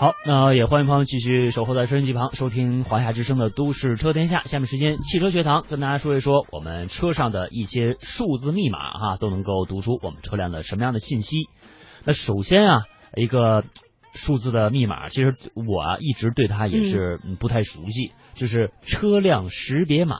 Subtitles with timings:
[0.00, 4.40] 好，那也欢迎朋友继续守候在收音机旁收听华夏之声的《都市车天下》。
[4.48, 11.50] 下面时间，汽车学堂跟大家说一说我们车上的一些数字密码哈，都能够读出我们车辆的什么样的信息。
[12.06, 12.80] 那首先啊，
[13.14, 13.62] 一个
[14.14, 15.34] 数字的密码，其实
[15.68, 20.18] 我啊一直对它也是不太熟悉，就是车辆识别码。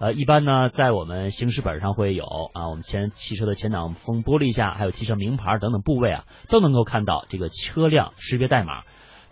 [0.00, 2.24] 呃，一般呢，在我们行驶本上会有
[2.54, 8.82] 啊，我们前汽车的前挡风玻璃下，还有汽车名牌等等部位啊，都能够看到这个车辆识别代码。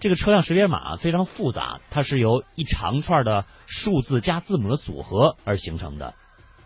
[0.01, 6.15] 这个车辆识别码非常复杂，它是由一长串的数字加字母的组合而形成的。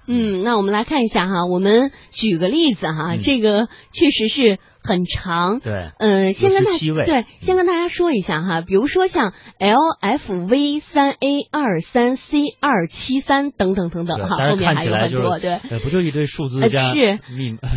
[0.07, 4.59] 嗯，那我们来看一下哈，我们举个例子哈，这个确实是。
[4.83, 6.71] 很长，对，嗯，先跟大
[7.05, 17.01] 对，先跟大家说一下哈，比如说像 L F V 三 A 二三 C 二七三等等等等哈，后面还有很多，对，不就一堆数字加密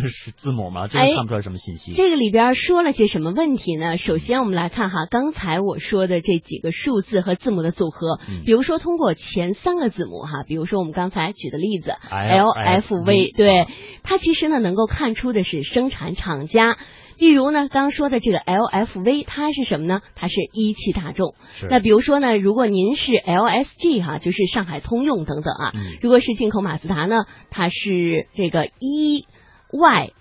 [0.06, 0.88] 是字母吗？
[0.88, 1.92] 这看不出来什么信息。
[1.92, 3.98] 这个里边说了些什么问题呢？
[3.98, 13.66] 首先我们来看哈，刚才我说的这几个数字和字母的组合，比如说通过前三个字母哈，比如说我们刚才举的例子 L F V，对，
[14.02, 16.78] 它其实呢能够看出的是生产厂家。
[17.18, 20.02] 例如呢，刚刚说的这个 L F V，它是什么呢？
[20.14, 21.34] 它是一汽大众。
[21.70, 25.72] 那比如说呢，如果您是 L S G 哈，就是上海通用等等啊。
[26.00, 29.26] 如果是进口马自达呢，它是这个一。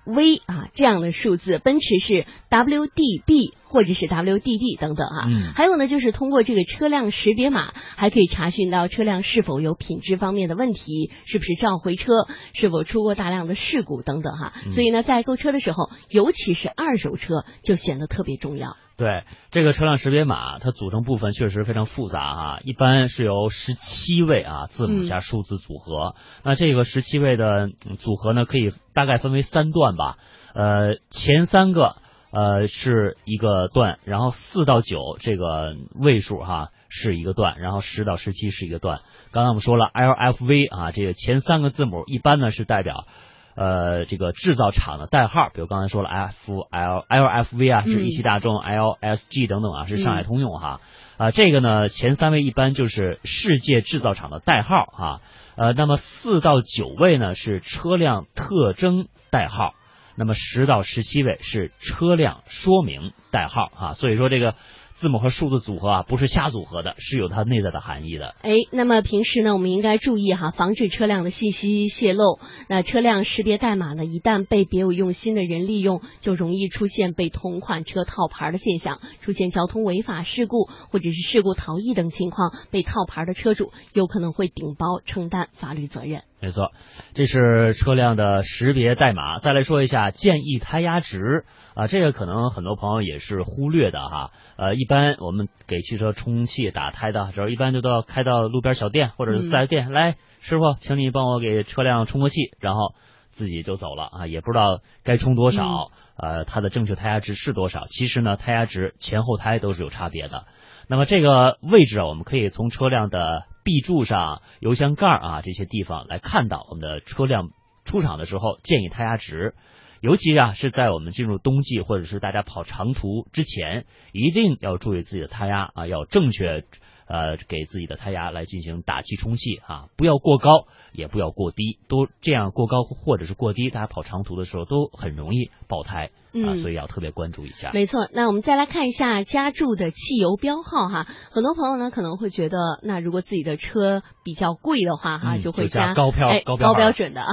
[0.06, 5.28] V 啊，这样的数字，奔驰是 W D B 或者是 W D D 等等啊。
[5.28, 5.54] 嗯。
[5.54, 14.54] 还有呢，就是通过这个车辆识别码，还可以查询到车辆是否有品质方面的问题，是不是召回车，是否出过大量的事故等等哈。
[14.74, 18.76] 所以呢，在购车的时候，尤其是二手车，就显得特别重要。
[18.96, 26.16] 对这个车辆识别码，它组成部分确实非常复杂啊，一般是由十七位啊字母加数字组合。
[26.44, 30.18] 那这个十七位的组合呢，可以大概分为三段吧。
[30.54, 31.96] 呃，前三个
[32.32, 39.02] 呃是一个段，然后四到九这个位数哈是一个段，然后十到十七是一个段。
[39.32, 43.08] 刚才我们说了 L F V 啊，这个前三个字母一般呢是代表。
[43.56, 50.82] 呃，这个制造厂的代号，比如刚才说了，F L L F V 啊，是一汽大众，L S G 等等啊，是上海通用哈。
[51.18, 55.22] 啊，这个呢，前三位一般就是世界制造厂的代号哈。
[55.56, 59.74] 呃，那么四到九位呢是车辆特征代号，
[60.16, 63.94] 那么十到十七位是车辆说明代号哈。
[63.94, 64.56] 所以说这个。
[65.04, 68.36] 字母和数字组合啊，不是瞎组合的，是有它内在的含义的。
[68.42, 72.40] 哎，那么平时呢，我们应该注意哈，防止车辆的信息泄露。
[72.70, 86.22] 那车辆识别代码呢，一旦被别有用心的人利用，就容易出现被同款车套牌的现象，出现交通违法事故或者是事故逃逸等情况，被套牌的车主有可能会顶包承担法律责任。
[86.44, 86.74] 没错，
[87.14, 89.40] 这是车辆的识别代码。
[89.40, 94.32] 再来说一下建议胎压值啊，这个可能很多朋友也是忽略的哈。
[94.58, 102.94] 呃，一般我们给汽车充气打胎的时候，一般就都要开到路边小店或者是四 S 店来，师傅，请你帮我给车辆充个气，然后
[103.32, 107.88] 自己就走了啊，也不知道该充多少，呃，它的正确胎压值是多少？
[107.88, 110.44] 其实呢，胎压值前后胎都是有差别的。
[110.88, 113.46] 那么这个位置啊，我们可以从车辆的。
[113.66, 117.52] 壁柱上、油箱盖啊这些地方来看到我们的车辆
[117.86, 119.56] 出厂的时候建议胎压值，
[120.02, 126.66] 尤其啊是在我们进入冬季或者是大家跑长途之前，一定要注意自己的胎压啊，要正确
[127.08, 136.10] 呃给自己的胎压来进行打气充气啊，不要过高，也不要过低，都这样过高或者是过低，大家跑长途的时候都很容易爆胎。
[136.34, 137.70] 啊，所以要特别关注一下。
[137.74, 141.06] 没错，那我们再来看一下加注的汽油标号哈。
[141.30, 147.28] 很多朋友呢可能会觉得，那如果自己的车比较贵的话哈，就会加高标高标准的啊。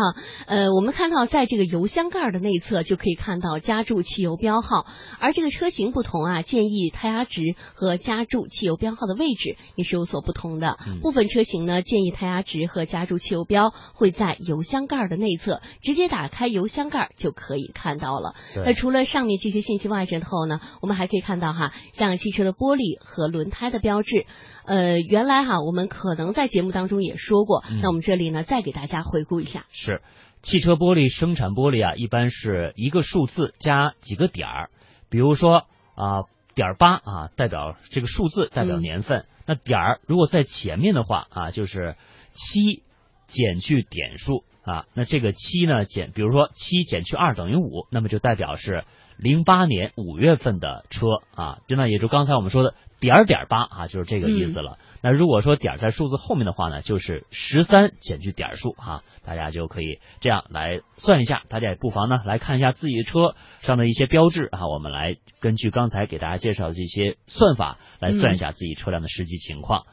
[0.47, 4.85] 呃，我们看到在这个油箱盖的内侧就可以看到加注汽油标号，
[5.19, 7.41] 而这个车型不同啊，建议胎压值
[7.73, 10.77] 和加注汽油标号的位置也是有所不同的。
[11.01, 18.35] 部分车型呢建议胎压值和加注汽油标会在油箱盖的内侧，直接打开油箱盖就可以看到了。
[18.57, 24.27] 那除除了上面这些信息外之后呢，我们还可以看到哈，像汽车的玻璃和轮胎的标志。
[24.65, 29.65] 呃，原来哈，我们可能在节目当中也说过，那我们这里呢再给大家回顾一下。
[29.71, 30.03] 是，
[30.43, 34.71] 汽车玻璃生产玻璃啊，一般是一个数字加几个点儿，
[35.09, 35.59] 比如说
[35.95, 36.25] 啊
[36.55, 41.97] 点八啊代表这个数字代表年份，那点儿如果在前面的话啊就是
[42.33, 42.83] 七
[43.29, 44.45] 减去点数。
[44.63, 48.85] 啊，那这个七呢减，比如说七减去二等于五，那么就代表是
[49.21, 54.79] 零八年五月份的车啊，就那也就刚才我们说的点点八啊，就是这个意思了。
[55.03, 61.43] 那如果说点在数字后面的话呢，就是十三减去点数啊，大家就可以这样来算一下。
[61.49, 69.85] 大家也不妨呢来看一下自己车上的一些标志啊，我们来根据刚才给大家介绍的这些算法来算一下自己车辆的实际情况。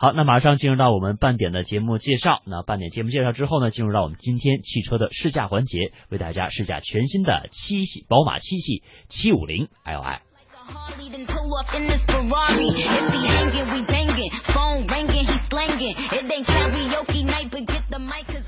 [0.00, 2.40] 好，那马上进入到我们半点的节目介绍。
[2.46, 10.20] 那半点节目介绍之后呢，进入到我们今天汽车的试驾环节，为大家试驾全新的七系宝马七系七五零 Li。
[10.68, 12.68] Harley, then pull off in this Ferrari.
[12.68, 14.30] If he hanging, we banging.
[14.52, 15.96] Phone ringing, he slanging.
[16.12, 18.44] It ain't karaoke night, but get the mic, cause